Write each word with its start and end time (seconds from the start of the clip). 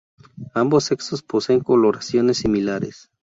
Ambos 0.55 0.85
sexos 0.85 1.21
poseen 1.21 1.59
coloraciones 1.59 2.37
similares. 2.39 3.11